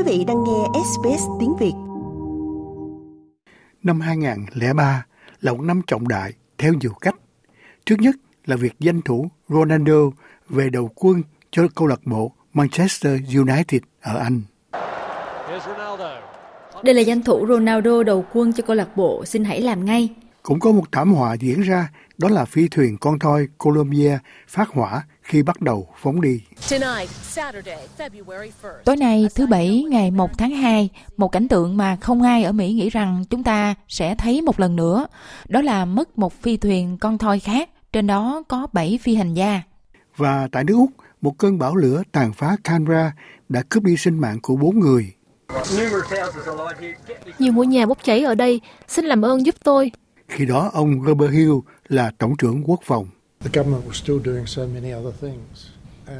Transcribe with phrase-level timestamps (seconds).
[0.00, 1.72] Quý vị đang nghe SBS tiếng Việt.
[3.82, 5.06] Năm 2003
[5.40, 7.14] là một năm trọng đại theo nhiều cách.
[7.86, 8.14] Trước nhất
[8.46, 9.94] là việc danh thủ Ronaldo
[10.48, 14.42] về đầu quân cho câu lạc bộ Manchester United ở Anh.
[16.84, 20.08] Đây là danh thủ Ronaldo đầu quân cho câu lạc bộ, xin hãy làm ngay.
[20.42, 21.88] Cũng có một thảm họa diễn ra,
[22.18, 24.18] đó là phi thuyền con thoi Colombia
[24.48, 26.42] phát hỏa khi bắt đầu phóng đi.
[28.84, 32.52] Tối nay thứ Bảy ngày 1 tháng 2, một cảnh tượng mà không ai ở
[32.52, 35.06] Mỹ nghĩ rằng chúng ta sẽ thấy một lần nữa.
[35.48, 39.34] Đó là mất một phi thuyền con thoi khác, trên đó có 7 phi hành
[39.34, 39.62] gia.
[40.16, 43.12] Và tại nước Úc, một cơn bão lửa tàn phá Canberra
[43.48, 45.12] đã cướp đi sinh mạng của bốn người.
[47.38, 49.90] Nhiều ngôi nhà bốc cháy ở đây, xin làm ơn giúp tôi.
[50.30, 51.52] Khi đó ông Robert Hill
[51.88, 53.06] là Tổng trưởng Quốc phòng.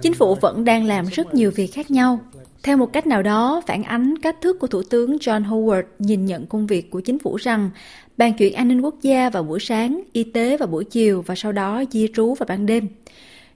[0.03, 2.21] Chính phủ vẫn đang làm rất nhiều việc khác nhau.
[2.63, 6.27] Theo một cách nào đó, phản ánh cách thức của Thủ tướng John Howard nhìn
[6.27, 7.71] nhận công việc của chính phủ rằng
[8.17, 11.35] bàn chuyện an ninh quốc gia vào buổi sáng, y tế vào buổi chiều và
[11.35, 12.89] sau đó di trú vào ban đêm.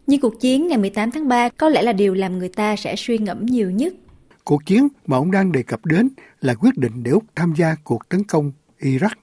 [0.07, 2.97] Nhưng cuộc chiến ngày 18 tháng 3 có lẽ là điều làm người ta sẽ
[2.97, 3.95] suy ngẫm nhiều nhất.
[4.45, 6.09] Cuộc chiến mà ông đang đề cập đến
[6.41, 9.15] là quyết định để Úc tham gia cuộc tấn công Iraq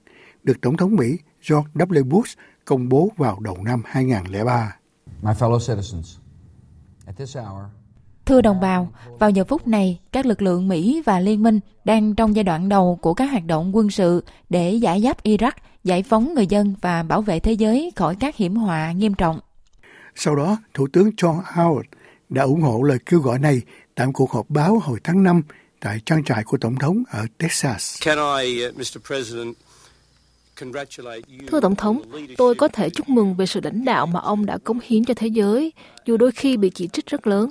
[0.42, 2.04] được Tổng thống Mỹ George W.
[2.04, 4.76] Bush công bố vào đầu năm 2003.
[5.22, 6.18] My fellow citizens,
[7.06, 7.64] at this hour,
[8.26, 12.14] Thưa đồng bào, vào giờ phút này, các lực lượng Mỹ và Liên minh đang
[12.14, 15.52] trong giai đoạn đầu của các hoạt động quân sự để giải giáp Iraq,
[15.84, 19.40] giải phóng người dân và bảo vệ thế giới khỏi các hiểm họa nghiêm trọng.
[20.14, 21.82] Sau đó, Thủ tướng John Howard
[22.28, 23.60] đã ủng hộ lời kêu gọi này
[23.94, 25.42] tại một cuộc họp báo hồi tháng 5
[25.80, 28.02] tại trang trại của Tổng thống ở Texas.
[28.04, 28.98] Can I, uh, Mr.
[29.06, 29.54] President,
[31.46, 32.02] Thưa Tổng thống,
[32.36, 35.14] tôi có thể chúc mừng về sự lãnh đạo mà ông đã cống hiến cho
[35.14, 35.72] thế giới,
[36.06, 37.50] dù đôi khi bị chỉ trích rất lớn,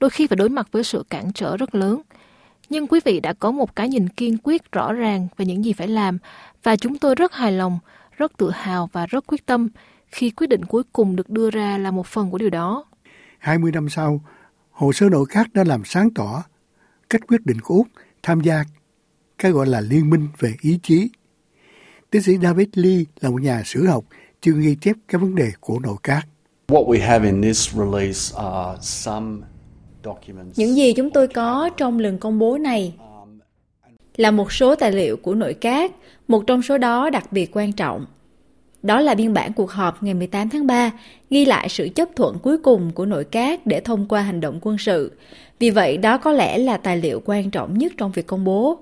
[0.00, 2.00] đôi khi phải đối mặt với sự cản trở rất lớn.
[2.68, 5.72] Nhưng quý vị đã có một cái nhìn kiên quyết rõ ràng về những gì
[5.72, 6.18] phải làm,
[6.62, 7.78] và chúng tôi rất hài lòng,
[8.16, 9.68] rất tự hào và rất quyết tâm
[10.06, 12.84] khi quyết định cuối cùng được đưa ra là một phần của điều đó.
[13.38, 14.20] 20 năm sau,
[14.70, 16.42] hồ sơ nội các đã làm sáng tỏ
[17.10, 17.88] cách quyết định của Úc
[18.22, 18.64] tham gia
[19.38, 21.08] cái gọi là liên minh về ý chí
[22.14, 24.04] Tiến sĩ David Lee là một nhà sử học
[24.42, 26.26] chuyên ghi chép các vấn đề của nội các.
[30.56, 32.94] Những gì chúng tôi có trong lần công bố này
[34.16, 35.92] là một số tài liệu của nội các,
[36.28, 38.06] một trong số đó đặc biệt quan trọng.
[38.82, 40.90] Đó là biên bản cuộc họp ngày 18 tháng 3,
[41.30, 44.58] ghi lại sự chấp thuận cuối cùng của nội các để thông qua hành động
[44.62, 45.12] quân sự.
[45.58, 48.78] Vì vậy, đó có lẽ là tài liệu quan trọng nhất trong việc công bố.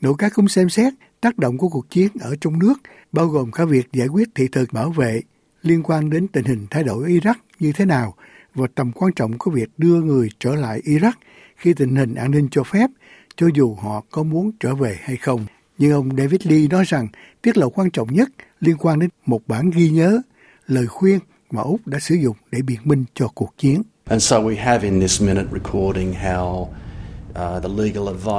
[0.00, 2.74] Nội các cũng xem xét tác động của cuộc chiến ở trong nước,
[3.12, 5.20] bao gồm cả việc giải quyết thị thực bảo vệ
[5.62, 8.14] liên quan đến tình hình thay đổi Iraq như thế nào
[8.54, 11.12] và tầm quan trọng của việc đưa người trở lại Iraq
[11.56, 12.90] khi tình hình an ninh cho phép,
[13.36, 15.46] cho dù họ có muốn trở về hay không.
[15.78, 17.08] Nhưng ông David Lee nói rằng
[17.42, 18.28] tiết lộ quan trọng nhất
[18.60, 20.20] liên quan đến một bản ghi nhớ,
[20.66, 21.18] lời khuyên
[21.50, 23.82] mà Úc đã sử dụng để biện minh cho cuộc chiến.
[24.04, 26.66] And so we have in this minute recording how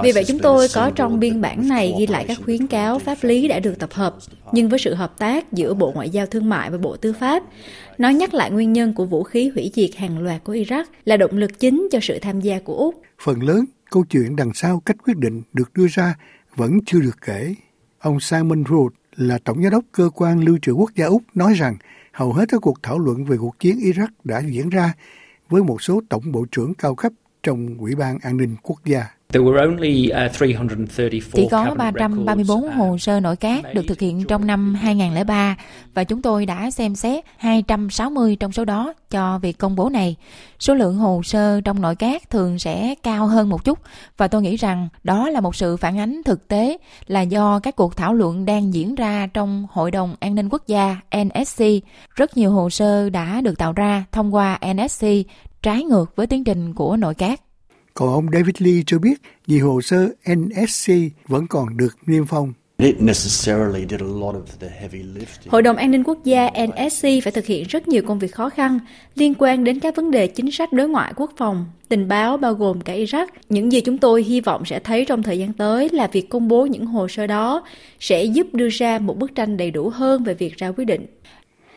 [0.04, 3.18] vì vậy chúng tôi có trong biên bản này ghi lại các khuyến cáo pháp
[3.22, 4.16] lý đã được tập hợp,
[4.52, 7.44] nhưng với sự hợp tác giữa Bộ Ngoại giao Thương mại và Bộ Tư pháp,
[7.98, 11.18] nó nhắc lại nguyên nhân của vũ khí hủy diệt hàng loạt của Iraq là
[11.18, 13.02] động lực chính cho sự tham gia của Úc.
[13.24, 16.16] Phần lớn câu chuyện đằng sau cách quyết định được đưa ra
[16.56, 17.56] vẫn chưa được kể.
[18.00, 21.54] Ông Simon Root là tổng giám đốc cơ quan lưu trữ quốc gia Úc nói
[21.54, 21.78] rằng
[22.12, 24.94] hầu hết các cuộc thảo luận về cuộc chiến Iraq đã diễn ra
[25.50, 27.12] với một số tổng bộ trưởng cao cấp
[27.44, 29.08] trong Ủy ban An ninh Quốc gia.
[31.34, 35.56] Chỉ có 334 hồ sơ nội các được thực hiện trong năm 2003
[35.94, 40.16] và chúng tôi đã xem xét 260 trong số đó cho việc công bố này.
[40.60, 43.80] Số lượng hồ sơ trong nội các thường sẽ cao hơn một chút
[44.18, 46.78] và tôi nghĩ rằng đó là một sự phản ánh thực tế
[47.08, 50.68] là do các cuộc thảo luận đang diễn ra trong Hội đồng An ninh Quốc
[50.68, 51.64] gia NSC.
[52.16, 55.06] Rất nhiều hồ sơ đã được tạo ra thông qua NSC
[55.64, 57.42] trái ngược với tiến trình của nội các.
[57.94, 60.92] Còn ông David Lee cho biết nhiều hồ sơ NSC
[61.28, 62.54] vẫn còn được niêm phong.
[65.48, 68.50] Hội đồng An ninh Quốc gia NSC phải thực hiện rất nhiều công việc khó
[68.50, 68.80] khăn
[69.16, 72.54] liên quan đến các vấn đề chính sách đối ngoại quốc phòng, tình báo bao
[72.54, 73.28] gồm cả Iraq.
[73.50, 76.48] Những gì chúng tôi hy vọng sẽ thấy trong thời gian tới là việc công
[76.48, 77.64] bố những hồ sơ đó
[78.00, 81.06] sẽ giúp đưa ra một bức tranh đầy đủ hơn về việc ra quyết định.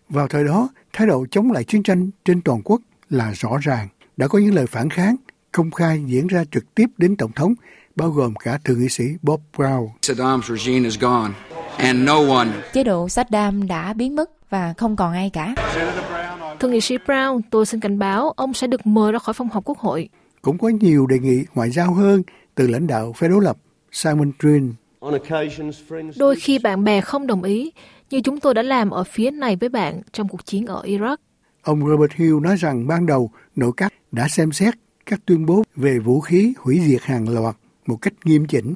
[0.09, 3.89] Vào thời đó, thái độ chống lại chiến tranh trên toàn quốc là rõ ràng.
[4.17, 5.17] Đã có những lời phản kháng
[5.55, 7.55] công khai diễn ra trực tiếp đến Tổng thống,
[7.97, 9.89] bao gồm cả Thượng nghị sĩ Bob Brown.
[10.03, 11.33] Saddam's regime is gone,
[11.77, 12.49] and no one...
[12.73, 15.55] Chế độ Saddam đã biến mất và không còn ai cả.
[16.61, 19.49] Thượng nghị sĩ Brown, tôi xin cảnh báo ông sẽ được mời ra khỏi phòng
[19.49, 20.09] họp quốc hội.
[20.43, 22.23] Cũng có nhiều đề nghị ngoại giao hơn
[22.55, 23.57] từ lãnh đạo phe đối lập
[23.93, 24.73] Simon Trin.
[26.17, 27.73] Đôi khi bạn bè không đồng ý,
[28.11, 31.17] như chúng tôi đã làm ở phía này với bạn trong cuộc chiến ở Iraq.
[31.63, 34.75] Ông Robert Hill nói rằng ban đầu nội các đã xem xét
[35.07, 37.57] các tuyên bố về vũ khí hủy diệt hàng loạt
[37.87, 38.75] một cách nghiêm chỉnh.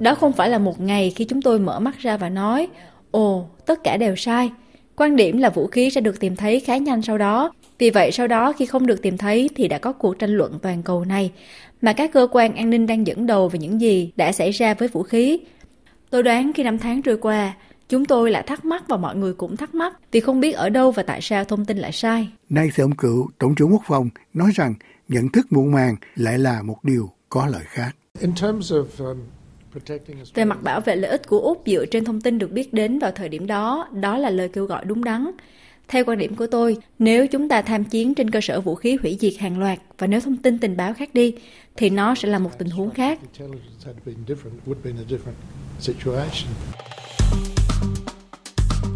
[0.00, 2.68] Đó không phải là một ngày khi chúng tôi mở mắt ra và nói,
[3.10, 4.50] ồ, tất cả đều sai.
[4.96, 7.52] Quan điểm là vũ khí sẽ được tìm thấy khá nhanh sau đó.
[7.78, 10.58] Vì vậy sau đó khi không được tìm thấy thì đã có cuộc tranh luận
[10.62, 11.32] toàn cầu này
[11.82, 14.74] mà các cơ quan an ninh đang dẫn đầu về những gì đã xảy ra
[14.74, 15.40] với vũ khí.
[16.10, 17.54] Tôi đoán khi năm tháng trôi qua,
[17.88, 20.68] chúng tôi lại thắc mắc và mọi người cũng thắc mắc vì không biết ở
[20.68, 22.28] đâu và tại sao thông tin lại sai.
[22.50, 24.74] Nay thì ông cựu Tổng trưởng Quốc phòng nói rằng
[25.08, 27.90] nhận thức muộn màng lại là một điều có lợi khác.
[28.20, 28.32] Um,
[30.34, 32.98] về mặt bảo vệ lợi ích của Úc dựa trên thông tin được biết đến
[32.98, 35.30] vào thời điểm đó, đó là lời kêu gọi đúng đắn.
[35.88, 38.96] Theo quan điểm của tôi, nếu chúng ta tham chiến trên cơ sở vũ khí
[39.02, 41.34] hủy diệt hàng loạt và nếu thông tin tình báo khác đi,
[41.76, 43.18] thì nó sẽ là một tình huống khác.